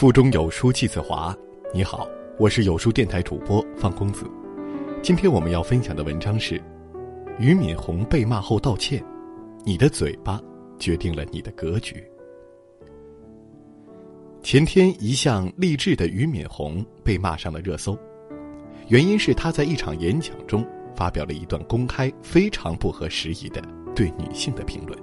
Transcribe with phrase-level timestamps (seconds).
[0.00, 1.36] 腹中有书气自华。
[1.74, 4.24] 你好，我是有书电台主播方公子。
[5.02, 6.58] 今天我们要分享的文章是：
[7.38, 9.04] 俞敏洪被骂后道歉，
[9.62, 10.40] 你的嘴巴
[10.78, 12.02] 决定了你的格局。
[14.42, 17.94] 前天，一向励志的俞敏洪被骂上了热搜，
[18.88, 23.62] 原因是他在一场演讲中发表了一段公开非常不合时宜的
[23.94, 24.98] 对女性的评论。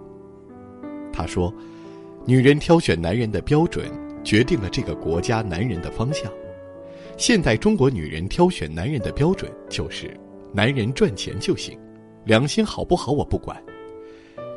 [1.13, 1.53] 他说
[2.25, 3.85] ：“女人挑选男人的标准，
[4.27, 6.29] 决定了这个国家男人的方向。
[7.15, 10.13] 现代中国女人挑选男人的标准就是，
[10.51, 11.79] 男人赚钱就行，
[12.25, 13.57] 良心好不好我不管。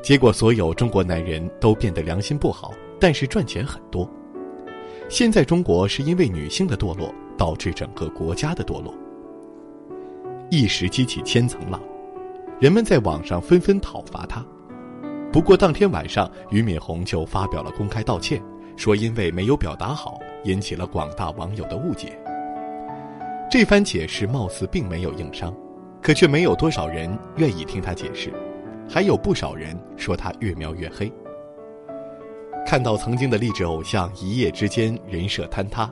[0.03, 4.11] 结果，所有中国男人都变得良心不好，但是赚钱很多。”
[5.09, 8.93] 现在中国是因为女性的堕落导致整个国家的堕落。
[10.51, 11.81] 一时激起千层浪，
[12.59, 14.45] 人们在网上纷纷讨伐他。
[15.33, 18.43] 不过当天晚上，俞敏洪就发表了公开道歉，
[18.77, 22.19] 说因为没有表达好，引起了广大网友的误解。
[23.51, 25.55] 这番解释貌似并没有硬伤，
[26.01, 28.33] 可却没有多少人愿意听他解释，
[28.89, 31.13] 还有不少人说他越描越黑。
[32.65, 35.91] 看到曾经的励志偶像一夜之间人设坍塌，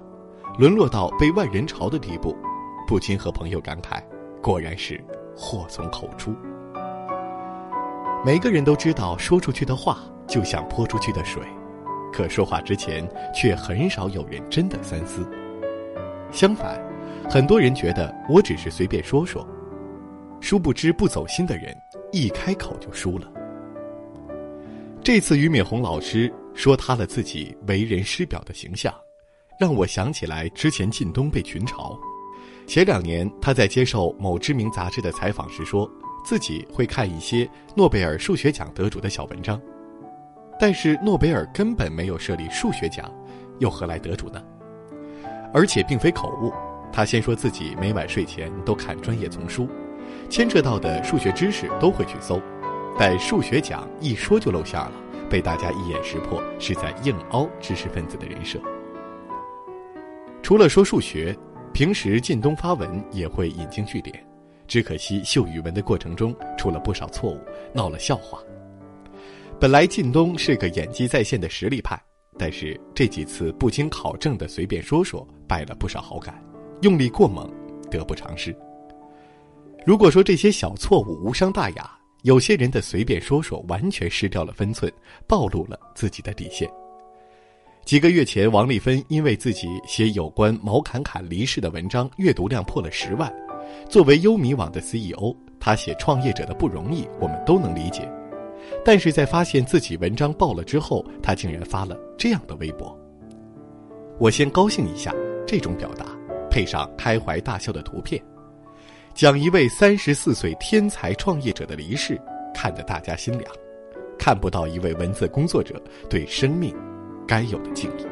[0.59, 2.37] 沦落到被万人嘲的地步，
[2.87, 4.01] 不禁和朋友感慨：
[4.41, 5.03] 果然是
[5.37, 6.33] 祸从口出。
[8.25, 11.43] 每个人都知道，说出去的话就像泼出去的水，
[12.19, 15.25] 可说话之前却很少有人真的三思。
[16.33, 16.77] 相反，
[17.31, 19.47] 很多人觉得我只是随便说说，
[20.41, 21.73] 殊不知不走心的人
[22.11, 23.33] 一开口就输了。
[25.01, 26.33] 这次俞敏洪老师。
[26.55, 28.93] 说塌了自己为人师表的形象，
[29.61, 31.97] 让我想起来之前靳东被群嘲。
[32.67, 35.89] 前两年他在接受某知名杂志的采访时，说
[36.25, 39.63] 自己会看一些诺贝尔数学奖得主的小文章，
[40.59, 43.11] 但是诺贝尔根本没有设立数学奖，
[43.59, 44.43] 又何来得主呢？
[45.55, 46.53] 而且并非口误，
[46.93, 49.69] 他先说自己每晚睡前都看专业丛书，
[50.29, 52.41] 牵扯到的数学知识都会去搜，
[52.99, 54.93] 但数学奖一说就露馅了。
[55.31, 58.59] 被大家一眼识破，是在硬凹知识分子的人设。
[60.43, 61.37] 除了说数学，
[61.73, 64.19] 平时靳东发文也会引经据典，
[64.67, 67.39] 只可惜秀语文的过程中出了不少错误，
[67.75, 68.39] 闹了笑话。
[69.61, 72.01] 本来靳东是个演技在线的实力派，
[72.39, 76.41] 但是这几次不经考证的随便说说，败了不少好感，
[76.83, 77.51] 用力过猛，
[77.91, 78.55] 得不偿失。
[79.85, 81.91] 如果说这些小错误无伤大雅。
[82.23, 84.93] 有些人的随便说说，完全失掉了分寸，
[85.29, 86.69] 暴露了自己的底线。
[87.85, 93.33] 几个月前，王丽芬因为自己写有关毛侃侃离世的文章，阅读量破了十万。
[93.89, 98.11] 作为优米网的 CEO，他写创业者的不容易，我们都能理解。
[98.85, 102.99] 但是在发现自己文章爆了之后，他竟然发了这样的微博。
[104.19, 105.15] 我先高兴一下，
[105.47, 106.07] 这种表达
[106.51, 108.23] 配上开怀大笑的图片。
[109.15, 112.19] 讲一位三十四岁天才创业者的离世，
[112.55, 113.53] 看得大家心凉，
[114.19, 116.75] 看不到一位文字工作者对生命
[117.27, 118.07] 该有的敬意。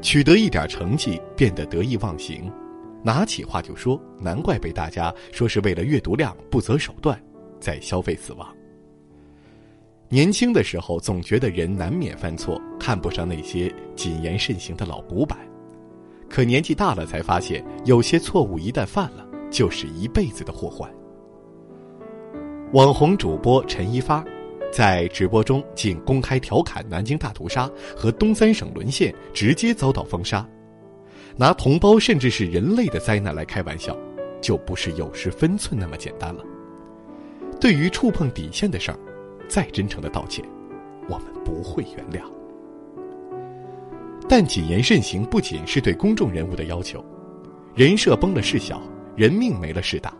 [0.00, 2.50] 取得一点成绩，变得得意忘形，
[3.02, 7.20] 拿起话就说，难怪被大家说是为了阅读量不择手段，
[7.60, 8.57] 在消费死亡。
[10.08, 15.38] 年轻的时候总觉得人难免犯错，看不上那些谨言慎行的老古板，
[16.28, 19.26] 可年纪大了才发现，有些错误一旦犯了。
[19.50, 20.90] 就是一辈子的祸患。
[22.74, 24.22] 网红主播陈一发，
[24.70, 27.66] 在直播中竟公开调侃南京大屠杀
[27.96, 30.46] 和东三省沦陷，直接遭到封杀。
[31.34, 33.96] 拿同胞甚至是人类的灾难来开玩笑，
[34.38, 36.44] 就不是有失分寸那么简单了。
[37.58, 38.98] 对于触碰底线的事儿，
[39.48, 40.44] 再真诚的道歉，
[41.08, 42.24] 我们不会原谅。
[44.28, 47.04] 但谨言慎行不仅是对公众人物的要求，
[47.74, 48.80] 人设崩了事小。
[49.16, 50.14] 人命没了事大，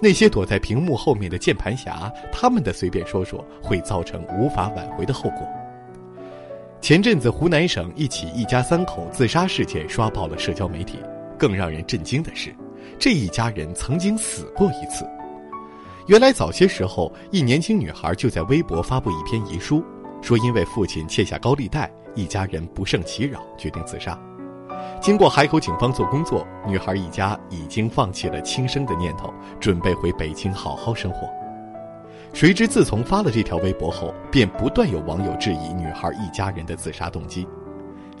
[0.00, 5.38] 那些躲在屏幕后面的键盘侠，他们的随便说说会造成无法挽回的后果。
[6.80, 11.00] 前阵子湖南省一起一家三口自杀事件刷爆了社交媒体，
[11.36, 12.54] 更让人震惊的是，
[13.00, 15.04] 这一家人曾经死过一次。
[16.06, 19.82] 原来早些时候，一年轻女孩就在微博发布一篇遗书，
[20.20, 24.18] 说因为父亲欠下高利贷，一家人不胜其扰，决定自杀。
[25.00, 31.26] 经过海口警方做工作，女孩一家已经放弃了轻生的念头，准备回北京好好生活。
[32.34, 37.48] 谁知自从发了这条微博后，便不断有网友质疑女孩一家人的自杀动机，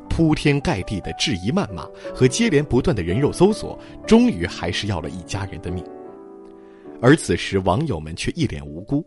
[0.08, 5.84] 铺天盖地的质疑、谩骂和接连不断的人肉搜索，终于还是要了一家人的命。
[7.00, 9.04] 而此时网友们却一脸无辜：“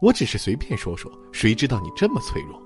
[0.00, 2.60] 我只是随便说说，谁知道你这么脆弱？”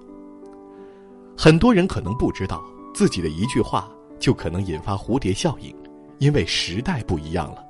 [1.36, 2.62] 很多人可能不知道。
[2.92, 5.72] 自己的一句话就可能引发蝴蝶效应，
[6.18, 7.64] 因为时代不一样了。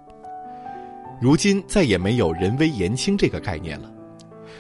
[1.20, 3.92] 如今再也没有人微言轻这个概念了。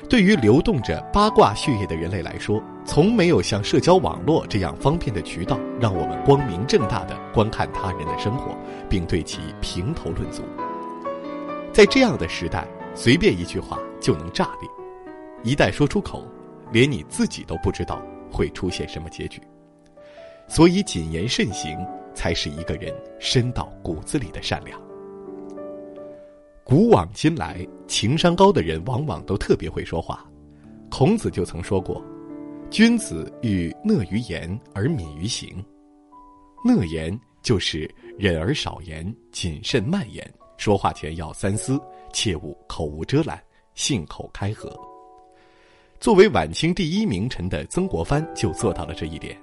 [0.06, 8.54] 对于流动着八卦血液的人类来说，从没有像社交网络这样方便的渠道，让我们光明正大的观看他人的生活，
[8.86, 10.42] 并对其评头论足。
[11.72, 14.68] 在这样的时代，随便一句话就能炸裂，
[15.44, 16.26] 一旦说出口，
[16.72, 19.40] 连你自己都不知道会出现什么结局。
[20.48, 21.78] 所以，谨言慎行
[22.12, 24.80] 才是一个人深到骨子里的善良。
[26.64, 30.28] 古往今来，情商高的人往往都特别会说话。
[30.90, 32.04] 孔子就曾说过
[32.68, 35.64] ：“君子欲讷于言而敏于行。”
[36.64, 37.88] 讷言就是
[38.18, 40.28] 忍而少言，谨慎慢言，
[40.60, 41.80] 说话前要三思，
[42.12, 43.42] 切勿口无遮拦，
[43.74, 44.70] 信口开河。
[45.98, 49.34] 作为晚清第一名臣的曾国藩就做到了这一点。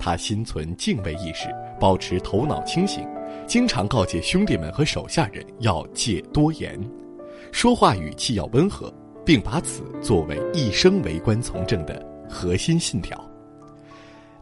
[0.00, 1.46] 他心存敬畏意识，
[1.78, 3.06] 保持头脑清醒。
[3.46, 6.76] 经常告诫兄弟们和手下人要戒多言，
[7.52, 8.92] 说话语气要温和，
[9.24, 13.16] 并把此作为一生为官从政的核心信条。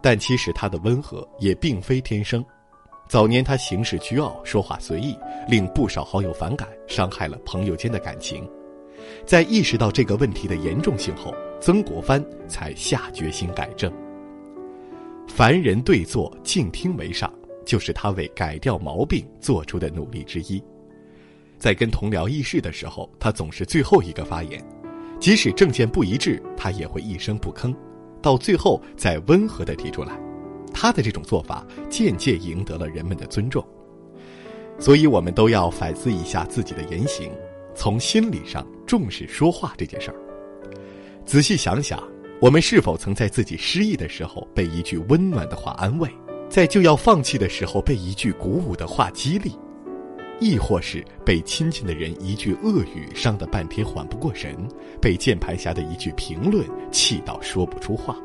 [0.01, 2.43] 但其实他的温和也并非天生，
[3.13, 5.15] 早年他行事倨傲，说话随意，
[5.47, 8.49] 令不少好友反感，伤害了朋友间的感情。
[9.27, 13.93] 在意识到这个问题的严重性后，曾国藩才下决心改正。
[15.29, 17.31] 凡人对坐，静听为上。
[17.67, 20.61] 就是他为改掉毛病做出的努力之一。
[21.59, 24.59] 在跟同僚议事的时候，他总是最后一个发言，
[25.21, 27.77] 即使政见不一致，他也会一声不吭，
[28.23, 30.19] 到最后再温和的提出来。
[30.83, 33.65] 他的这种做法渐渐赢得了人们的尊重。
[34.81, 37.31] 所以，我们都要反思一下自己的言行，
[37.73, 40.17] 从心理上重视说话这件事儿。
[41.25, 42.03] 仔细想想，
[42.41, 46.11] 我们是否曾在自己失意的时候被一句温暖的话安慰？
[46.51, 49.53] 在就要放弃的时候，被一句鼓舞的话激励，
[50.41, 54.57] 亦或是被亲近的人一句恶语伤得半天缓不过神，
[55.01, 58.17] 被键盘侠的一句评论气到说不出话。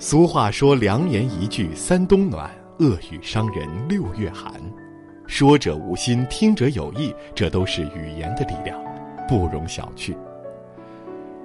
[0.00, 2.48] 俗话说：“良言一句三冬暖，
[2.78, 4.52] 恶语伤人六月寒。”
[5.26, 8.80] 说者无心，听者有意，这都是语言的力量，
[9.26, 10.16] 不容小觑。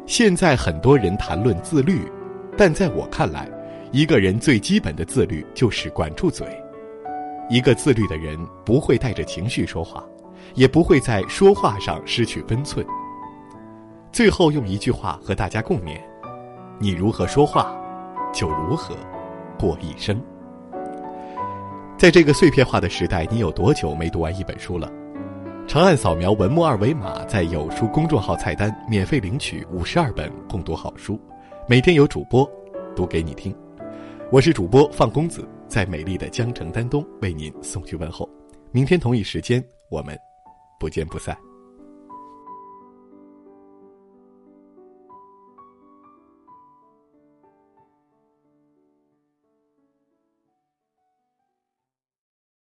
[0.06, 2.08] 现在很多人谈论自律，
[2.56, 3.50] 但在我看来。
[3.92, 6.48] 一个人最基本的自律就是管住嘴。
[7.48, 10.04] 一个自律的人不会带着情绪说话，
[10.56, 12.86] 也不会在说话上失去分寸。
[14.12, 16.00] 最后用一句话和大家共勉：
[16.80, 17.76] 你如何说话，
[18.34, 18.98] 就如何
[19.58, 20.20] 过一生。
[21.98, 24.92] 在这个碎片化的时代，你有多久没读完一本书了？
[25.66, 31.18] 长按扫描文末二维码，在有书公众号菜单免费领取五十二本共读好书，
[31.68, 32.46] 每天有主播
[32.94, 33.56] 读给你听。
[34.30, 38.28] 我是主播放公子，在美丽的江城丹东为您送去问候。
[38.72, 40.18] 明天同一时间，我们
[40.78, 41.38] 不见不散。